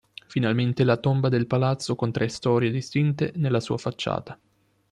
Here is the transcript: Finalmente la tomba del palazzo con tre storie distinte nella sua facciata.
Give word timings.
Finalmente 0.25 0.83
la 0.83 0.97
tomba 0.97 1.29
del 1.29 1.45
palazzo 1.45 1.93
con 1.95 2.11
tre 2.11 2.27
storie 2.27 2.71
distinte 2.71 3.33
nella 3.35 3.59
sua 3.59 3.77
facciata. 3.77 4.35